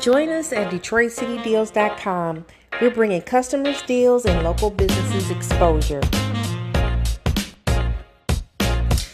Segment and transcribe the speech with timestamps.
[0.00, 2.44] Join us at DetroitCityDeals.com.
[2.80, 6.00] We're bringing customers deals and local businesses exposure.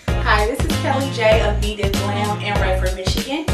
[0.09, 3.45] Hi, this is Kelly J of Needed Glam in Redford, Michigan.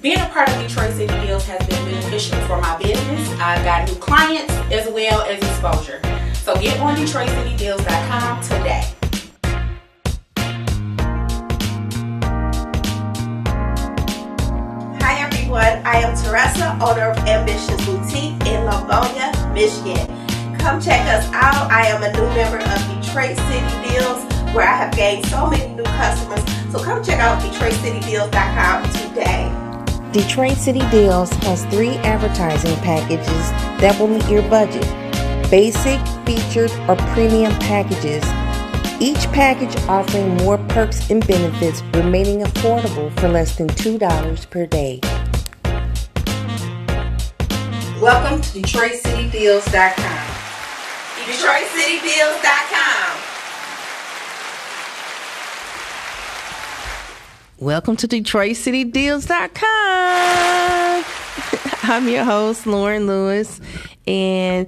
[0.00, 3.30] Being a part of Detroit City Deals has been beneficial for my business.
[3.40, 6.00] I've got new clients as well as exposure.
[6.34, 8.95] So get on DetroitCityDeals.com today.
[15.86, 20.04] I am Teresa, owner of Ambitious Boutique in Livonia, Michigan.
[20.58, 21.70] Come check us out.
[21.70, 24.20] I am a new member of Detroit City Deals
[24.52, 26.42] where I have gained so many new customers.
[26.72, 30.10] So come check out DetroitCityDeals.com today.
[30.10, 34.82] Detroit City Deals has three advertising packages that will meet your budget
[35.52, 38.24] basic, featured, or premium packages.
[39.00, 45.00] Each package offering more perks and benefits, remaining affordable for less than $2 per day.
[48.00, 50.26] Welcome to DetroitCityDeals.com.
[51.24, 53.22] DetroitCityDeals.com.
[57.58, 61.04] Welcome to DetroitCityDeals.com.
[61.90, 63.62] I'm your host, Lauren Lewis,
[64.06, 64.66] and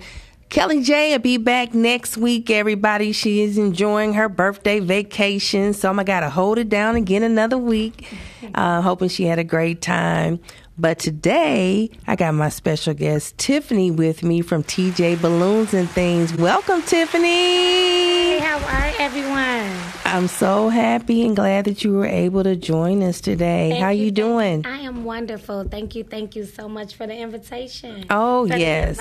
[0.48, 3.12] Kelly J will be back next week, everybody.
[3.12, 7.58] She is enjoying her birthday vacation, so I'm got to hold it down again another
[7.58, 8.10] week.
[8.54, 10.40] Uh, hoping she had a great time.
[10.80, 16.32] But today, I got my special guest, Tiffany, with me from TJ Balloons and Things.
[16.34, 17.26] Welcome, Tiffany.
[17.26, 19.76] Hey, how are everyone?
[20.04, 23.70] I'm so happy and glad that you were able to join us today.
[23.70, 24.66] Thank How you, thank- doing?
[24.66, 25.64] I am wonderful.
[25.68, 28.04] Thank you, thank you so much for the invitation.
[28.08, 28.98] Oh, yes.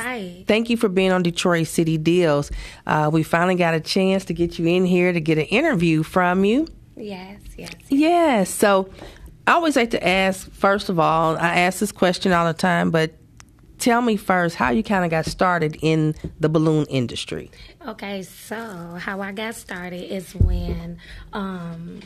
[0.48, 2.50] Thank you for being on Detroit City Deals.
[2.88, 6.02] Uh, we finally got a chance to get you in here to get an interview
[6.02, 6.68] from you.
[6.96, 7.72] Yes, yes.
[7.90, 8.50] Yes.
[8.50, 8.90] So
[9.48, 12.92] I always like to ask, first of all, I ask this question all the time,
[12.92, 13.14] but
[13.80, 17.50] tell me first how you kind of got started in the balloon industry.
[17.88, 21.00] Okay, so how I got started is when
[21.32, 22.02] um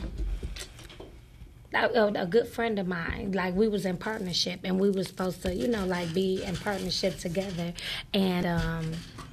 [1.74, 5.54] a, good friend of mine, like we was in partnership and we was supposed to,
[5.54, 7.72] you know, like be in partnership together
[8.14, 8.92] and um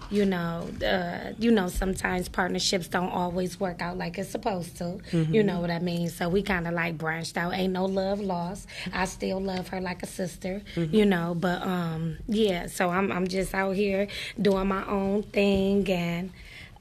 [0.10, 5.00] you know, uh, you know, sometimes partnerships don't always work out like it's supposed to.
[5.34, 6.10] You know what I mean?
[6.10, 7.54] So we kind of like branched out.
[7.54, 8.68] Ain't no love lost.
[8.94, 10.62] I still love her like a sister.
[10.76, 12.68] You know, but um, yeah.
[12.68, 14.08] So I'm I'm just out here
[14.42, 16.32] doing my own thing and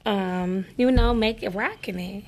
[0.05, 2.23] um, you know, make it rocking it.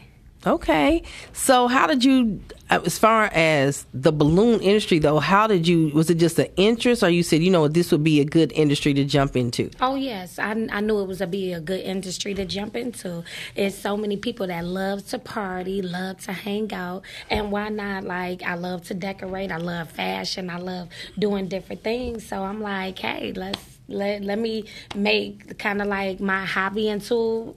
[0.46, 1.04] Okay.
[1.34, 2.42] So how did you,
[2.72, 6.48] uh, as far as the balloon industry though, how did you, was it just an
[6.56, 9.70] interest or you said, you know, this would be a good industry to jump into?
[9.80, 13.24] Oh yes, I, I knew it was a be a good industry to jump into.
[13.56, 18.04] It's so many people that love to party, love to hang out, and why not?
[18.04, 20.90] Like I love to decorate, I love fashion, I love
[21.20, 22.26] doing different things.
[22.26, 24.66] So I'm like, hey, let's let let me
[24.96, 27.56] make kind of like my hobby into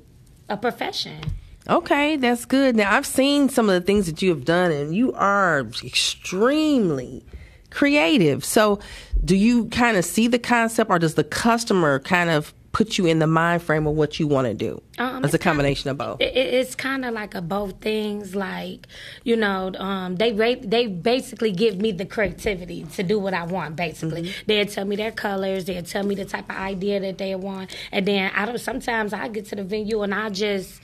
[0.51, 1.23] a profession.
[1.69, 2.77] Okay, that's good.
[2.77, 7.25] Now I've seen some of the things that you have done, and you are extremely
[7.71, 8.45] creative.
[8.45, 8.81] So,
[9.25, 13.07] do you kind of see the concept, or does the customer kind of put you
[13.07, 14.83] in the mind frame of what you want to do?
[14.99, 16.21] Um, As a it's combination of both.
[16.21, 18.35] It, it- it's kind of like a both things.
[18.35, 18.87] Like
[19.23, 23.75] you know, um, they they basically give me the creativity to do what I want.
[23.77, 24.43] Basically, Mm-hmm.
[24.47, 25.65] they'll tell me their colors.
[25.65, 28.59] They'll tell me the type of idea that they want, and then I don't.
[28.61, 30.81] Sometimes I get to the venue and I just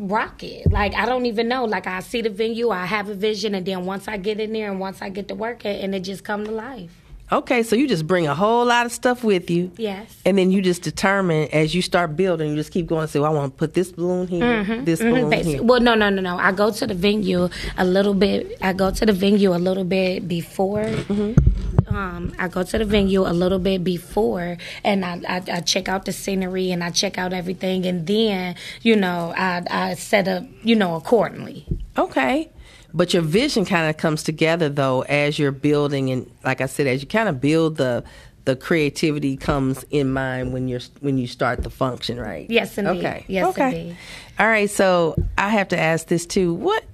[0.00, 0.70] rock it.
[0.70, 1.64] Like I don't even know.
[1.64, 4.52] Like I see the venue, I have a vision, and then once I get in
[4.52, 6.90] there and once I get to work it, and it just come to life.
[7.32, 9.70] Okay, so you just bring a whole lot of stuff with you.
[9.76, 10.20] Yes.
[10.24, 13.20] And then you just determine as you start building, you just keep going and say,
[13.20, 14.84] well, I want to put this balloon here, mm-hmm.
[14.84, 15.10] this mm-hmm.
[15.10, 15.62] balloon Basi- here.
[15.62, 16.36] Well, no, no, no, no.
[16.38, 17.48] I go to the venue
[17.78, 18.58] a little bit.
[18.60, 20.82] I go to the venue a little bit before.
[20.82, 21.78] Mm-hmm.
[21.90, 25.88] Um, I go to the venue a little bit before, and I, I, I check
[25.88, 30.28] out the scenery and I check out everything, and then you know I, I set
[30.28, 31.66] up you know accordingly.
[31.98, 32.50] Okay.
[32.92, 36.88] But your vision kind of comes together though as you're building and like I said
[36.88, 38.02] as you kind of build the
[38.46, 42.48] the creativity comes in mind when you're when you start the function, right?
[42.50, 42.98] Yes, indeed.
[42.98, 43.24] Okay.
[43.28, 43.80] Yes, okay.
[43.80, 43.96] indeed.
[44.38, 46.54] All right, so I have to ask this too.
[46.54, 46.84] What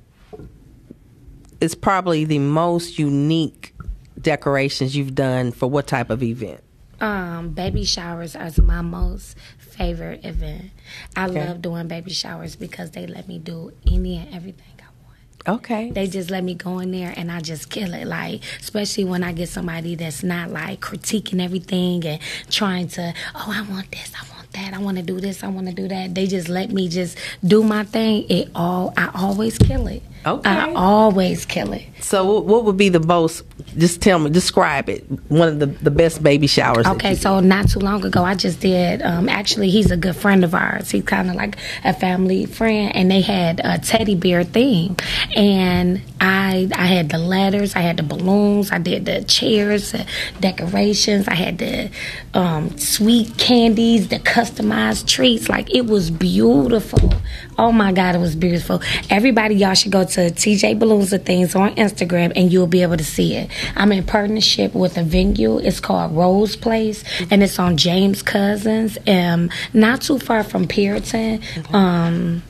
[1.60, 3.72] is probably the most unique
[4.20, 6.62] decorations you've done for what type of event?
[7.00, 10.70] Um, baby showers are my most favorite event.
[11.14, 11.46] I Okay.
[11.46, 15.58] love doing baby showers because they let me do any and everything I want.
[15.60, 15.90] Okay.
[15.90, 18.06] They just let me go in there and I just kill it.
[18.06, 22.20] Like, especially when I get somebody that's not like critiquing everything and
[22.50, 24.74] trying to, oh, I want this, I want that.
[24.74, 25.44] I want to do this.
[25.44, 26.14] I want to do that.
[26.14, 28.26] They just let me just do my thing.
[28.28, 28.92] It all.
[28.96, 30.02] I always kill it.
[30.26, 30.50] Okay.
[30.50, 31.84] I always kill it.
[32.00, 33.44] So, what would be the most?
[33.78, 35.04] Just tell me, describe it.
[35.28, 36.84] One of the, the best baby showers.
[36.86, 39.02] Okay, so not too long ago, I just did.
[39.02, 40.90] Um, actually, he's a good friend of ours.
[40.90, 44.96] He's kind of like a family friend, and they had a teddy bear theme,
[45.36, 50.06] and I I had the letters, I had the balloons, I did the chairs, the
[50.40, 51.90] decorations, I had the
[52.34, 55.48] um, sweet candies, the customized treats.
[55.48, 57.12] Like it was beautiful.
[57.58, 58.80] Oh my God, it was beautiful.
[59.10, 62.96] Everybody, y'all should go to TJ Balloons and Things on Instagram, and you'll be able
[62.96, 63.50] to see it.
[63.74, 65.58] I'm in partnership with a venue.
[65.58, 71.40] It's called Rose Place, and it's on James Couzens, um, not too far from Puritan.
[71.72, 72.42] Um,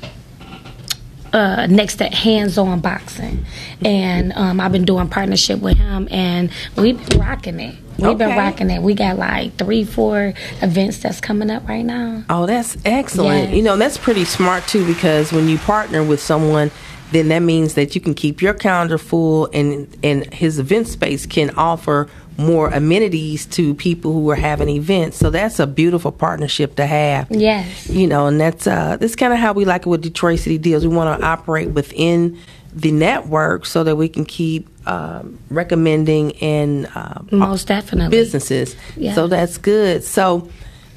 [1.37, 3.45] uh, next at Hands On Boxing,
[3.85, 7.77] and um, I've been doing partnership with him, and we've been rocking it.
[7.99, 8.81] We've been rocking it.
[8.81, 12.25] We got like three, four events that's coming up right now.
[12.31, 13.49] Oh, that's excellent.
[13.51, 13.55] Yes.
[13.55, 16.71] You know, that's pretty smart too because when you partner with someone,
[17.13, 21.27] then that means that you can keep your calendar full and and his event space
[21.27, 25.17] can offer more amenities to people who are having events.
[25.17, 27.31] So that's a beautiful partnership to have.
[27.31, 27.89] Yes.
[27.89, 30.59] You know, and that's uh that's kind of how we like it with Detroit City
[30.59, 30.87] Deals.
[30.87, 32.39] We want to operate within
[32.73, 38.11] the network so that we can keep um, recommending and um, Most definitely.
[38.17, 38.77] businesses.
[38.97, 39.15] Yeah.
[39.15, 40.05] So that's good.
[40.05, 40.51] So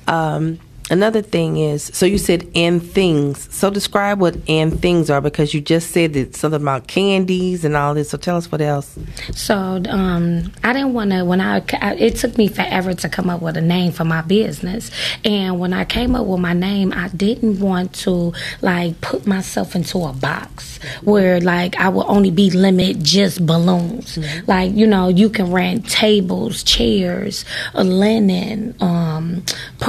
[0.08, 0.60] um,
[0.90, 3.54] another thing is, so you said and things.
[3.54, 7.76] So describe what and things are because you just said that something about candies and
[7.76, 8.10] all this.
[8.10, 8.98] So tell us what else.
[9.34, 9.56] So
[9.90, 11.24] um, I didn't want to.
[11.26, 14.22] When I, I- it took me forever to come up with a name for my
[14.22, 14.90] business,
[15.26, 19.76] and when I came up with my name, I didn't want to like put myself
[19.76, 24.18] into a box where like I would only be limited just balloons.
[24.48, 28.76] Like you know, you can rent tables, chairs, a linen.
[28.80, 29.44] Um,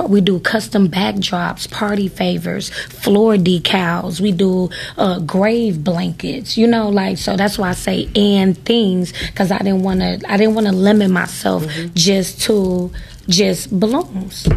[0.08, 4.20] we do custom backdrops, party favors, floor decals.
[4.20, 6.56] We do uh, grave blankets.
[6.56, 7.37] You know, like so.
[7.37, 10.20] That's why I say and things because I didn't want to.
[10.28, 12.90] I didn't want to limit myself just to
[13.28, 14.49] just balloons.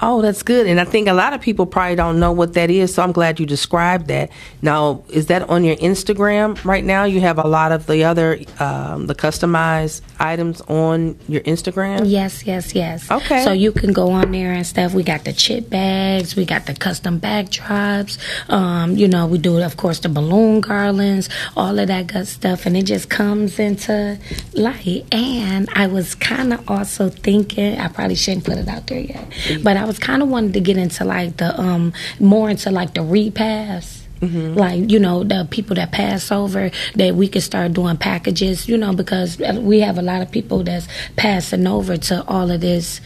[0.00, 0.66] Oh, that's good.
[0.66, 2.94] And I think a lot of people probably don't know what that is.
[2.94, 4.30] So I'm glad you described that.
[4.62, 7.04] Now, is that on your Instagram right now?
[7.04, 12.02] You have a lot of the other, um, the customized items on your Instagram?
[12.04, 13.10] Yes, yes, yes.
[13.10, 13.42] Okay.
[13.42, 14.94] So you can go on there and stuff.
[14.94, 16.36] We got the chip bags.
[16.36, 18.18] We got the custom backdrops.
[18.48, 22.66] Um, you know, we do, of course, the balloon garlands, all of that good stuff.
[22.66, 24.18] And it just comes into
[24.54, 25.06] light.
[25.12, 29.26] And I was kind of also thinking, I probably shouldn't put it out there yet,
[29.64, 32.94] but I was kind of wanting to get into like the, um, more into like
[32.94, 34.04] the repass.
[34.20, 38.76] Like you know the people that pass over that we could start doing packages you
[38.76, 43.00] know because we have a lot of people that's passing over to all of this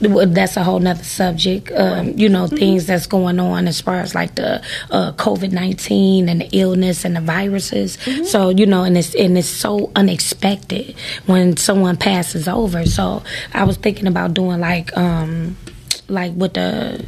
[0.00, 1.70] that's a whole nother subject.
[1.72, 6.28] Um, you know, things that's going on as far as like the uh, COVID nineteen
[6.28, 7.98] and the illness and the viruses.
[8.30, 10.96] So you know, and it's and it's so unexpected
[11.26, 12.84] when someone passes over.
[12.86, 15.56] So I was thinking about doing like um,
[16.08, 17.04] like with the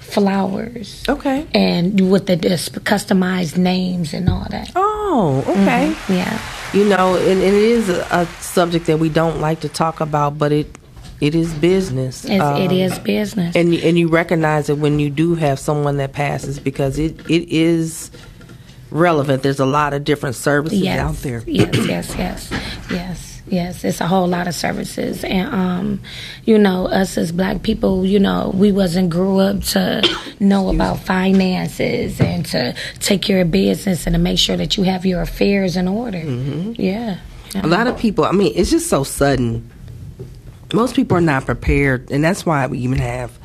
[0.00, 1.46] flowers Okay.
[1.54, 4.70] and with the, customized names and all that.
[4.76, 5.94] Oh, okay.
[6.08, 6.40] Yeah.
[6.72, 10.00] You know, and, and it is a, a subject that we don't like to talk
[10.00, 10.78] about, but it
[11.20, 12.28] it is business.
[12.28, 13.54] Um, it is business.
[13.56, 17.18] and you- and you recognize it when you do have someone that passes because it
[17.30, 18.10] it is
[18.90, 19.42] relevant.
[19.42, 20.98] There's a lot of different services yes.
[20.98, 21.42] out there.
[21.46, 22.52] Yes, yes, yes,
[22.90, 23.84] yes, yes.
[23.84, 26.00] It's a whole lot of services, and um,
[26.44, 30.02] you know, us as black people, you know, we wasn't grew up to
[30.40, 34.84] know about finances and to take care of business and to make sure that you
[34.84, 36.18] have your affairs in order.
[36.18, 36.80] Mm-hmm.
[36.80, 37.18] Yeah.
[37.54, 38.24] A lot of people.
[38.24, 39.70] I mean, it's just so sudden.
[40.72, 43.38] Most people are not prepared, and that's why we even have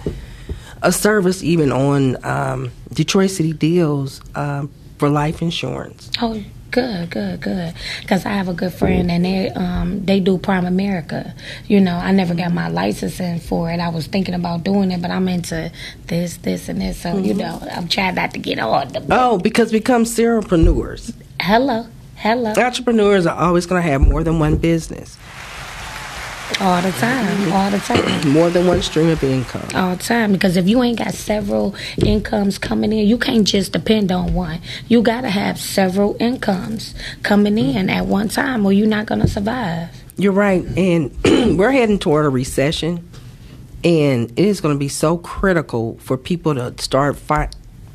[0.82, 6.10] a service even on um, Detroit City Deals um, for life insurance.
[6.22, 7.74] Oh, good, good, good.
[8.02, 11.34] Because I have a good friend, and they um they do Primerica.
[11.68, 13.80] You know, I never got my licensing for it.
[13.80, 15.72] I was thinking about doing it, but I'm into
[16.08, 17.02] this, this, and this.
[17.02, 19.06] So you know, I'm trying not to get on the.
[19.10, 21.14] Oh, because become serialpreneurs.
[21.42, 25.18] Hello, hello, Entrepreneurs are always going to have more than one business,
[26.62, 28.30] all the time, all the time.
[28.34, 29.68] more than one stream of income.
[29.76, 33.72] all the time because if you ain't got several incomes coming in, you can't just
[33.72, 34.60] depend on one.
[34.88, 39.28] You got to have several incomes coming in at one time, or you're not gonna
[39.28, 39.90] survive.
[40.18, 41.16] You're right, and
[41.58, 43.10] we're heading toward a recession,
[43.86, 47.50] and it is going to be so critical for people to start fi-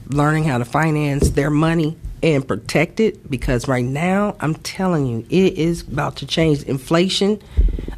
[0.08, 3.30] learning how to finance their money and protect it.
[3.30, 6.62] Because right now, I'm telling you, it is about to change.
[6.64, 7.40] Inflation.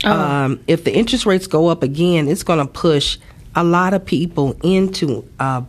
[0.05, 3.19] Um, if the interest rates go up again, it's going to push
[3.55, 5.65] a lot of people into a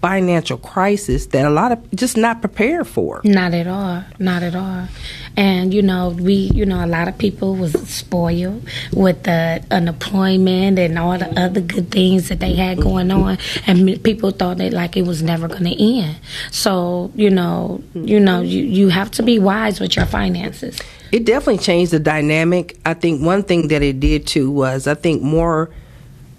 [0.00, 3.20] financial crisis that a lot of just not prepared for.
[3.22, 4.02] Not at all.
[4.18, 4.88] Not at all.
[5.36, 10.78] And you know, we, you know, a lot of people was spoiled with the unemployment
[10.78, 14.72] and all the other good things that they had going on, and people thought that
[14.72, 16.16] like it was never going to end.
[16.50, 20.78] So you know, you know, you you have to be wise with your finances.
[21.12, 22.78] It definitely changed the dynamic.
[22.84, 25.70] I think one thing that it did too was I think more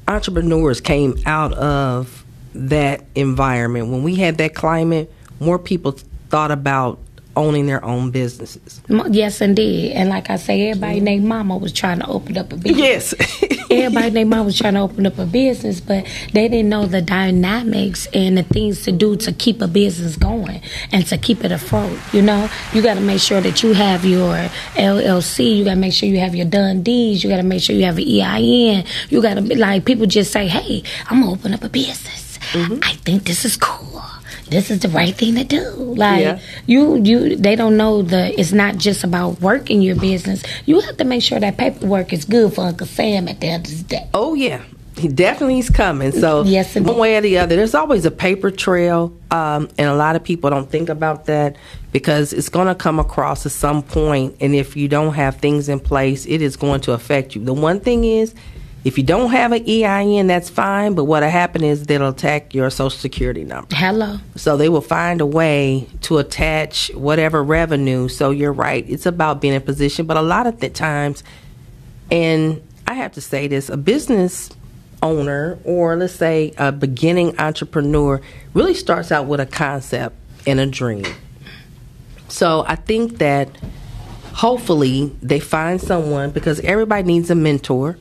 [0.07, 2.20] entrepreneurs came out of
[2.53, 3.87] that environment.
[3.89, 5.97] When we had that climate, more people
[6.29, 6.99] thought about
[7.35, 8.81] owning their own businesses.
[9.09, 9.93] Yes, indeed.
[9.93, 12.77] And like I say, everybody named Mama was trying to open up a business.
[12.77, 13.13] Yes.
[13.71, 17.01] everybody named Mama was trying to open up a business, but they didn't know the
[17.01, 21.51] dynamics and the things to do to keep a business going and to keep it
[21.51, 21.97] afloat.
[22.11, 24.35] You know, you got to make sure that you have your
[24.75, 25.57] LLC.
[25.57, 27.23] You got to make sure you have your DUNS.
[27.23, 28.85] You got to make sure you have an EIN.
[29.09, 32.20] You got to be like people just say, "Hey, I'm gonna open up a business.
[32.51, 32.79] Mm-hmm.
[32.83, 34.01] I think this is cool."
[34.51, 35.69] this is the right thing to do.
[35.71, 36.39] Like yeah.
[36.67, 38.37] you, you, they don't know the.
[38.39, 40.43] It's not just about working your business.
[40.65, 43.67] You have to make sure that paperwork is good for Uncle Sam at the end
[43.67, 44.09] of the day.
[44.13, 44.61] Oh yeah,
[44.97, 46.11] he definitely is coming.
[46.11, 49.95] So yes, one way or the other, there's always a paper trail, um, and a
[49.95, 51.55] lot of people don't think about that
[51.93, 55.69] because it's going to come across at some point, and if you don't have things
[55.69, 57.43] in place, it is going to affect you.
[57.43, 58.35] The one thing is
[58.83, 62.69] if you don't have an EIN, that's fine, but what'll happen is they'll attack your
[62.69, 63.75] social security number.
[63.75, 64.17] Hello.
[64.35, 68.07] So they will find a way to attach whatever revenue.
[68.07, 71.23] So you're right, it's about being in position, but a lot of the times,
[72.09, 74.49] and I have to say this, a business
[75.03, 78.21] owner or let's say a beginning entrepreneur
[78.53, 81.05] really starts out with a concept and a dream.
[82.27, 83.49] So I think that
[84.33, 87.97] hopefully they find someone because everybody needs a mentor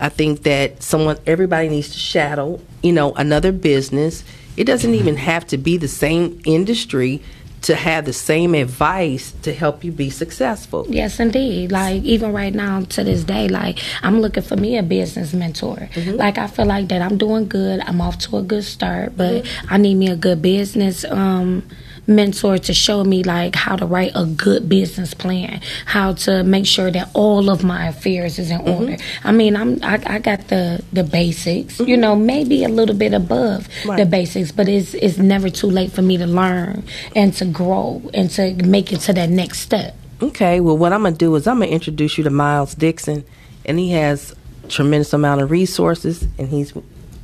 [0.00, 4.24] I think that someone, everybody needs to shadow, you know, another business.
[4.56, 7.22] It doesn't even have to be the same industry
[7.62, 10.86] to have the same advice to help you be successful.
[10.88, 11.72] Yes, indeed.
[11.72, 15.76] Like even right now to this day, like I'm looking for me a business mentor.
[15.76, 16.16] Mm-hmm.
[16.16, 17.80] Like I feel like that I'm doing good.
[17.80, 19.74] I'm off to a good start, but mm-hmm.
[19.74, 21.68] I need me a good business um
[22.08, 26.66] mentor to show me like how to write a good business plan, how to make
[26.66, 28.82] sure that all of my affairs is in mm-hmm.
[28.82, 28.96] order.
[29.22, 31.88] I mean, I'm I, I got the the basics, mm-hmm.
[31.88, 33.98] you know, maybe a little bit above right.
[33.98, 36.84] the basics, but it's it's never too late for me to learn
[37.14, 39.94] and to grow and to make it to that next step.
[40.20, 43.24] Okay, well, what I'm gonna do is I'm gonna introduce you to Miles Dixon,
[43.64, 44.34] and he has
[44.68, 46.72] tremendous amount of resources, and he's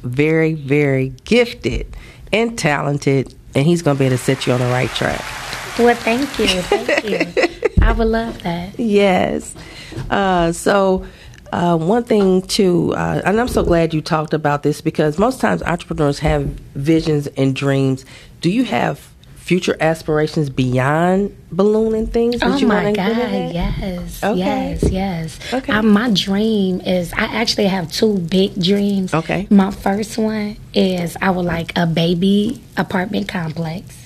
[0.02, 1.96] very, very gifted
[2.32, 5.24] and talented and he's going to be able to set you on the right track.
[5.78, 6.46] Well, thank you.
[6.46, 7.62] Thank you.
[7.82, 8.78] I would love that.
[8.78, 9.54] Yes.
[10.10, 11.04] Uh, so,
[11.52, 15.40] uh, one thing too, uh, and I'm so glad you talked about this because most
[15.40, 16.44] times entrepreneurs have
[16.74, 18.04] visions and dreams.
[18.40, 19.13] Do you have
[19.44, 22.36] future aspirations beyond ballooning things?
[22.42, 23.52] oh my God!
[23.52, 24.38] Yes, okay.
[24.38, 25.38] yes, yes.
[25.52, 25.70] Okay.
[25.70, 29.12] Um, my dream is I actually have two big dreams.
[29.12, 29.46] Okay.
[29.50, 34.03] My first one is I would like a baby apartment complex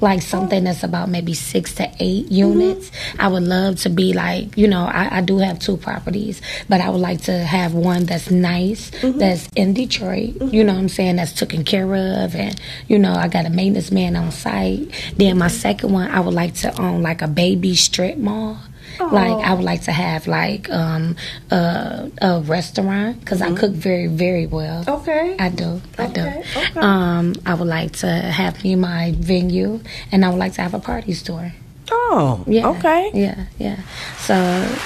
[0.00, 2.90] like something that's about maybe six to eight units.
[2.90, 3.20] Mm-hmm.
[3.20, 6.80] I would love to be like, you know, I, I, do have two properties, but
[6.80, 9.18] I would like to have one that's nice, mm-hmm.
[9.18, 10.54] that's in Detroit, mm-hmm.
[10.54, 12.34] you know what I'm saying, that's taken care of.
[12.34, 14.90] And, you know, I got a maintenance man on site.
[15.16, 18.58] Then my second one, I would like to own like a baby strip mall.
[19.00, 21.16] Like I would like to have like um,
[21.50, 23.54] a, a restaurant because mm-hmm.
[23.54, 24.84] I cook very very well.
[24.86, 25.80] Okay, I do.
[25.98, 26.42] I okay.
[26.54, 26.60] do.
[26.60, 26.80] Okay.
[26.80, 29.80] Um, I would like to have me my venue,
[30.12, 31.52] and I would like to have a party store.
[31.90, 32.68] Oh, yeah.
[32.68, 33.10] Okay.
[33.14, 33.80] Yeah, yeah.
[34.18, 34.34] So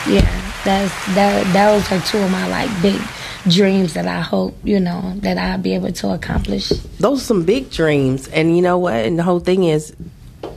[0.09, 0.29] yeah,
[0.65, 1.47] that's that.
[1.53, 3.01] Those are two of my like big
[3.49, 6.69] dreams that I hope you know that I'll be able to accomplish.
[6.99, 8.95] Those are some big dreams, and you know what?
[8.95, 9.95] And the whole thing is,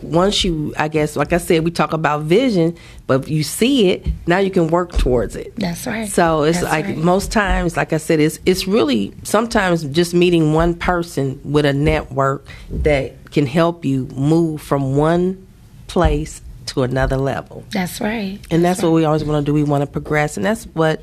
[0.04, 4.06] once you, I guess, like I said, we talk about vision, but you see it,
[4.28, 5.56] now you can work towards it.
[5.56, 6.08] That's right.
[6.08, 6.98] So it's That's like right.
[6.98, 11.74] most times, like I said, it's it's really sometimes just meeting one person with a
[11.74, 15.46] network that can help you move from one
[15.88, 17.64] place to another level.
[17.72, 18.40] That's right.
[18.50, 19.54] And that's, that's what we always want to do.
[19.54, 21.02] We want to progress, and that's what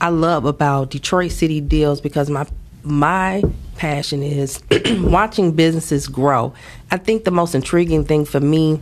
[0.00, 2.46] I love about Detroit City Deals because my
[2.84, 3.42] my
[3.76, 4.62] passion is
[4.98, 6.52] watching businesses grow.
[6.90, 8.80] I think the most intriguing thing for me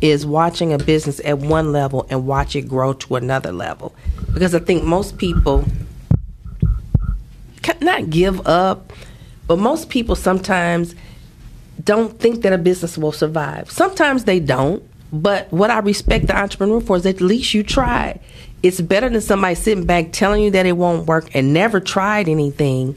[0.00, 3.94] is watching a business at one level and watch it grow to another level.
[4.32, 5.64] Because I think most people
[7.80, 8.92] not give up,
[9.46, 10.94] but most people sometimes
[11.82, 13.70] don't think that a business will survive.
[13.70, 14.82] Sometimes they don't,
[15.12, 18.20] but what I respect the entrepreneur for is at least you try.
[18.62, 22.28] It's better than somebody sitting back telling you that it won't work and never tried
[22.28, 22.96] anything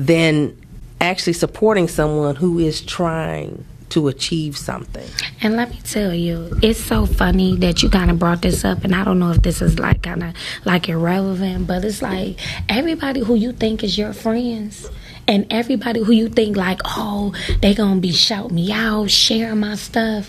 [0.00, 0.56] than
[1.00, 5.06] actually supporting someone who is trying to achieve something.
[5.42, 8.82] And let me tell you, it's so funny that you kind of brought this up,
[8.82, 12.38] and I don't know if this is like kind of like irrelevant, but it's like
[12.68, 14.88] everybody who you think is your friends.
[15.28, 19.76] And everybody who you think like, oh, they gonna be shouting me out, sharing my
[19.76, 20.28] stuff,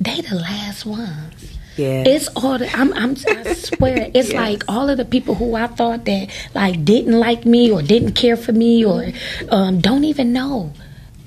[0.00, 1.57] they the last ones.
[1.78, 2.02] Yeah.
[2.06, 4.34] It's all the, I'm, I'm, I swear, it's Yes.
[4.34, 8.12] like all of the people who I thought that like didn't like me or didn't
[8.12, 9.12] care for me or
[9.50, 10.72] um, don't even know.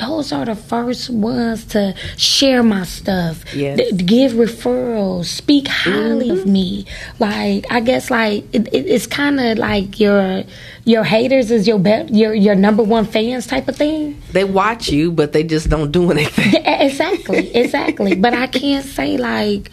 [0.01, 3.77] Those are the first ones to share my stuff, Yes.
[3.77, 6.85] th- give referrals, speak highly of me.
[7.19, 10.43] Like I guess, like it, it, it's kind of like your
[10.85, 14.19] your haters is your be- your your number one fans type of thing.
[14.31, 16.51] They watch you, but they just don't do anything.
[16.53, 18.15] Yeah, exactly, exactly.
[18.15, 19.69] but I can't say like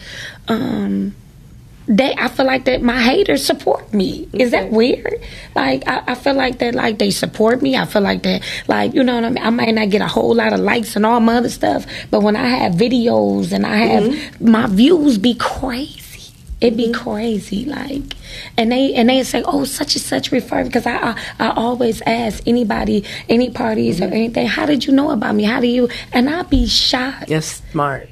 [0.48, 1.14] um
[1.88, 4.28] they I feel like that my haters support me.
[4.34, 5.20] Is that weird?
[5.56, 7.76] Like I, I feel like that like they support me.
[7.76, 9.44] I feel like that like you know what I mean?
[9.44, 12.22] I might not get a whole lot of likes and all my other stuff, but
[12.22, 14.50] when I have videos and I have mm-hmm.
[14.50, 16.04] my views be crazy.
[16.60, 17.08] It'd be mm-hmm.
[17.08, 18.02] crazy, like,
[18.56, 22.02] and they and they say, "Oh, such and such refer." Because I, I I always
[22.02, 24.14] ask anybody, any parties or mm-hmm.
[24.14, 25.44] anything, "How did you know about me?
[25.44, 27.28] How do you?" And I'd be shocked.
[27.28, 28.08] Yes, smart.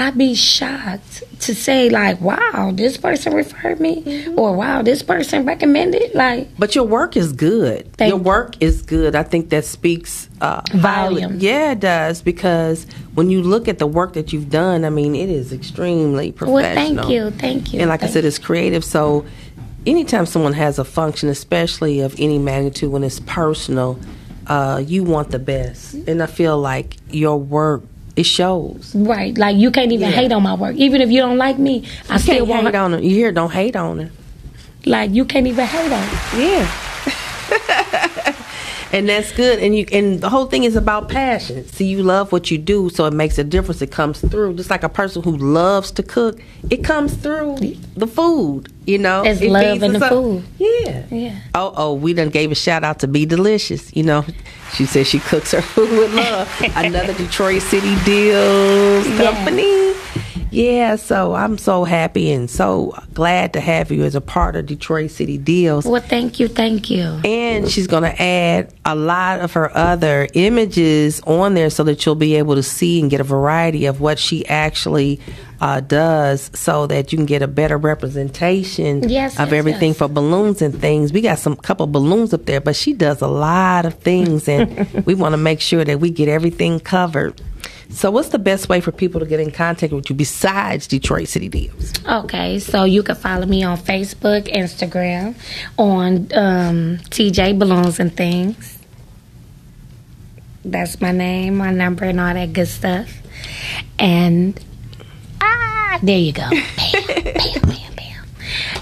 [0.00, 5.44] I'd be shocked to say like, "Wow, this person referred me," or "Wow, this person
[5.44, 7.92] recommended." Like, But your work is good.
[7.94, 8.22] Thank your you.
[8.24, 9.16] work is good.
[9.16, 11.38] I think that speaks uh, highly- Volume.
[11.40, 15.16] Yeah, it does because when you look at the work that you've done, I mean,
[15.16, 16.54] it is extremely professional.
[16.62, 17.80] well, thank you, thank you.
[17.80, 18.84] And like I said, it's creative.
[18.84, 19.26] So
[19.84, 23.98] anytime someone has a function, especially of any magnitude when it's personal,
[24.46, 25.94] uh, you want the best.
[26.06, 27.82] And I feel like your work
[28.18, 28.92] it shows.
[28.94, 30.16] right, like you can't even Yeah.
[30.20, 31.84] hate on my work, even if you don't like me.
[32.08, 32.92] I You still want hate on.
[33.02, 33.30] You hear?
[33.32, 34.10] Don't hate on her.
[34.86, 36.02] like you can't even hate on.
[36.02, 36.18] it.
[36.38, 36.66] Yeah.
[38.92, 39.58] and that's good.
[39.58, 41.66] And you and the whole thing is about passion.
[41.68, 43.82] See, you love what you do, so it makes a difference.
[43.82, 44.54] It comes through.
[44.54, 47.56] Just like a person who loves to cook, it comes through
[47.96, 48.68] the food.
[48.86, 50.44] You know, It's It love in the food.
[50.58, 51.04] Yeah.
[51.10, 51.38] Yeah.
[51.54, 53.94] Oh, oh, we done gave a shout out to Be Delicious.
[53.94, 54.24] You know,
[54.74, 56.48] she says she cooks her food with love.
[56.76, 59.32] Another Detroit City Deals Yeah.
[59.32, 59.94] company.
[60.50, 64.66] Yeah, so I'm so happy and so glad to have you as a part of
[64.66, 65.84] Detroit City Deals.
[65.84, 67.02] Well, thank you, thank you.
[67.24, 72.04] And she's going to add a lot of her other images on there so that
[72.06, 75.20] you'll be able to see and get a variety of what she actually
[75.60, 79.98] uh, does so that you can get a better representation Yes, of yes, everything yes.
[79.98, 81.12] for balloons and things.
[81.12, 84.88] We got some couple balloons up there, but she does a lot of things and
[85.06, 87.40] we want to make sure that we get everything covered.
[87.90, 91.28] So, what's the best way for people to get in contact with you besides Detroit
[91.28, 91.92] City Deals?
[92.06, 95.34] Okay, so you can follow me on Facebook, Instagram,
[95.78, 98.78] on um, TJ Balloons and Things.
[100.64, 103.10] That's my name, my number, and all that good stuff.
[103.98, 104.62] And
[105.40, 106.48] ah, there you go.
[106.50, 108.26] Bam, bam, bam, bam.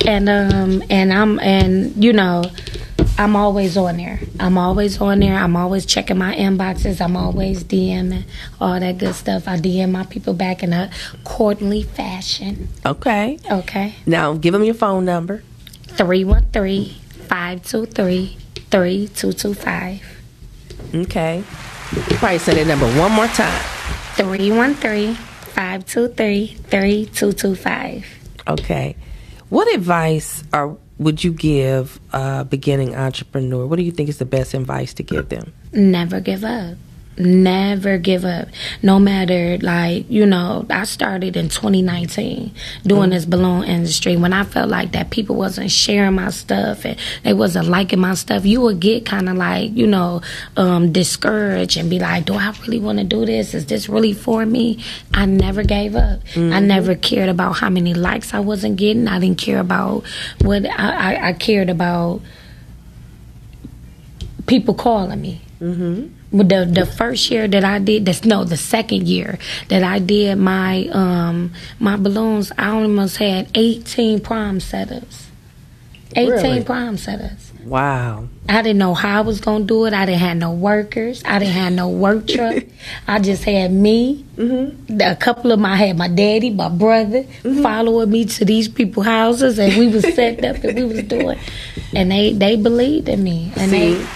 [0.04, 2.44] And um, and I'm and you know.
[3.18, 4.20] I'm always on there.
[4.38, 5.36] I'm always on there.
[5.36, 7.00] I'm always checking my inboxes.
[7.00, 8.24] I'm always DMing
[8.60, 9.48] all that good stuff.
[9.48, 10.90] I DM my people back in a
[11.24, 12.68] quarterly fashion.
[12.84, 13.38] Okay.
[13.50, 13.94] Okay.
[14.04, 15.42] Now, give them your phone number.
[15.96, 16.94] 313
[17.28, 18.36] 523
[18.70, 20.02] 3225.
[20.94, 21.42] Okay.
[22.18, 23.62] Probably say that number one more time.
[24.16, 28.06] 313 523 3225.
[28.48, 28.96] Okay.
[29.48, 33.66] What advice or would you give a beginning entrepreneur?
[33.66, 35.52] What do you think is the best advice to give them?
[35.72, 36.76] Never give up.
[37.18, 38.48] Never give up.
[38.82, 42.52] No matter, like, you know, I started in 2019
[42.84, 43.10] doing mm-hmm.
[43.10, 47.32] this balloon industry when I felt like that people wasn't sharing my stuff and they
[47.32, 48.44] wasn't liking my stuff.
[48.44, 50.20] You would get kind of like, you know,
[50.56, 53.54] um, discouraged and be like, do I really want to do this?
[53.54, 54.84] Is this really for me?
[55.14, 56.20] I never gave up.
[56.20, 56.66] I mm-hmm.
[56.66, 59.08] never cared about how many likes I wasn't getting.
[59.08, 60.04] I didn't care about
[60.42, 62.20] what I, I, I cared about
[64.46, 65.40] people calling me.
[65.58, 69.98] But the the first year that I did this no the second year that I
[69.98, 75.24] did my um my balloons I almost had eighteen prom setups.
[76.14, 76.64] Eighteen Really?
[76.64, 77.42] prom setups.
[77.64, 78.28] Wow.
[78.48, 79.92] I didn't know how I was gonna do it.
[79.92, 81.20] I didn't have no workers.
[81.24, 82.62] I didn't have no work truck.
[83.08, 84.24] I just had me.
[84.36, 85.00] Mm-hmm.
[85.00, 89.06] A couple of my I had my daddy, my brother, following me to these people's
[89.06, 91.38] houses, and we was set up and we was doing.
[91.92, 94.06] And they they believed in me, and See, they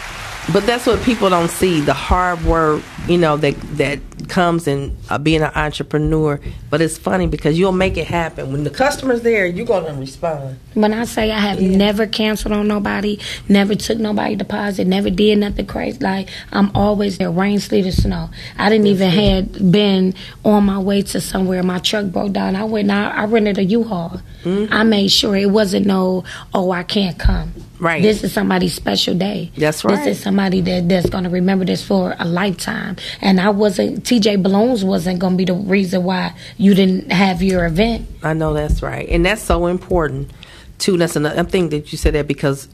[0.52, 4.96] but that's what people don't see the hard work, you know, that that comes in
[5.08, 6.40] uh, being an entrepreneur.
[6.70, 9.46] But it's funny because you'll make it happen when the customer's there.
[9.46, 10.58] You're gonna respond.
[10.74, 11.76] When I say I have Yeah.
[11.76, 15.98] never canceled on nobody, never took nobody deposit, never did nothing crazy.
[15.98, 18.30] Like I'm always there, rain, sleet, or snow.
[18.58, 21.62] I didn't even had been on my way to somewhere.
[21.62, 22.56] My truck broke down.
[22.56, 22.90] I went.
[22.90, 24.20] I, I rented a U-Haul.
[24.44, 24.72] Mm-hmm.
[24.72, 26.24] I made sure it wasn't no.
[26.54, 27.52] Oh, I can't come.
[27.80, 28.02] Right.
[28.02, 29.50] This is somebody's special day.
[29.56, 30.04] That's right.
[30.04, 32.96] This is somebody that that's gonna remember this for a lifetime.
[33.22, 34.04] And I wasn't.
[34.04, 38.06] TJ Balloons wasn't gonna be the reason why you didn't have your event.
[38.22, 40.30] I know that's right, and that's so important
[40.78, 40.98] too.
[40.98, 42.68] That's another thing that you said that because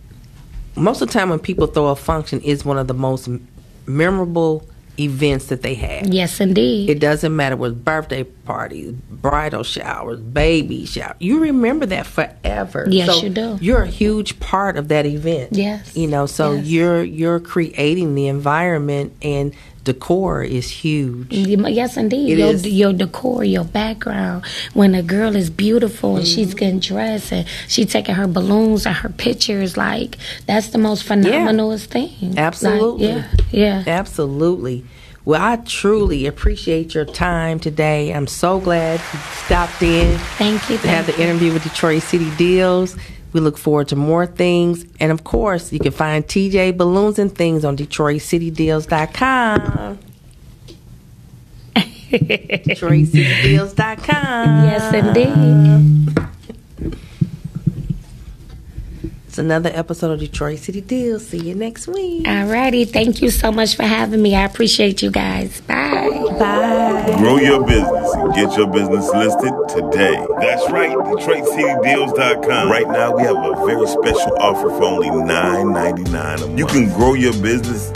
[0.74, 3.28] most of the time when people throw a function is one of the most
[3.86, 4.66] memorable
[4.98, 6.06] events that they have.
[6.08, 6.88] Yes, indeed.
[6.90, 11.16] It doesn't matter with birthday parties, bridal showers, baby shower.
[11.18, 12.86] You remember that forever.
[12.88, 13.58] Yes, So you do.
[13.60, 15.50] You're a huge part of that event.
[15.52, 15.96] Yes.
[15.96, 16.66] You know, so Yes.
[16.66, 19.52] you're you're creating the environment and
[19.86, 21.32] decor is huge.
[21.32, 22.32] Yes, indeed.
[22.32, 22.66] It your is.
[22.66, 24.44] your decor, your background.
[24.74, 26.58] When a girl is beautiful and she's Mm-hmm.
[26.58, 31.86] getting dressed and she's taking her balloons and her pictures, like that's the most phenomenalist
[31.86, 32.10] thing.
[32.20, 33.06] Like, Absolutely.
[33.08, 33.84] yeah, yeah.
[33.86, 34.84] Absolutely.
[35.24, 38.12] Well, I truly appreciate your time today.
[38.14, 40.78] I'm so glad you stopped in Thank you.
[40.78, 42.96] to have Thank the interview with Detroit City Deals.
[43.36, 44.86] We look forward to more things.
[44.98, 49.98] And of course, you can find TJ Balloons and Things on DetroitCityDeals.com.
[51.76, 54.64] DetroitCityDeals.com.
[54.64, 56.16] Yes, indeed.
[59.26, 61.26] It's another episode of Detroit City Deals.
[61.26, 62.24] See you next week.
[62.24, 62.88] Alrighty.
[62.88, 64.34] Thank you so much for having me.
[64.34, 65.60] I appreciate you guys.
[65.60, 66.22] Bye.
[66.38, 67.16] Bye.
[67.18, 70.16] Grow your business and get your business listed today.
[70.40, 72.70] That's right, DetroitCityDeals.com.
[72.70, 76.10] Right now, we have a very special offer for only $9.99 a
[76.46, 76.58] month.
[76.58, 77.90] You can grow your business